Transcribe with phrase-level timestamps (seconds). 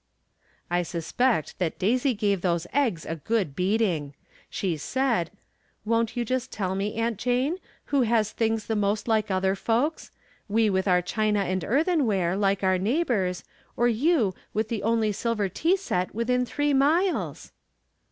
[0.67, 4.13] I suspect that Daisy ■ gave those eggs a good beating 1
[4.49, 5.29] She said:"
[5.85, 6.95] Won't jovL just tell me.
[6.95, 7.59] Aunt Jane,
[7.93, 10.09] who has things the most like other folks—
[10.49, 13.43] we with our china and earthenware, like our neighbors,
[13.77, 17.51] or you with the only silver tea set within tliree miles?"